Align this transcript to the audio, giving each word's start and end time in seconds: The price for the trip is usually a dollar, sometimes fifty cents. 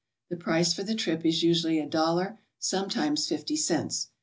The 0.31 0.35
price 0.35 0.73
for 0.73 0.81
the 0.81 0.95
trip 0.95 1.23
is 1.27 1.43
usually 1.43 1.77
a 1.77 1.85
dollar, 1.85 2.39
sometimes 2.57 3.27
fifty 3.27 3.55
cents. 3.55 4.07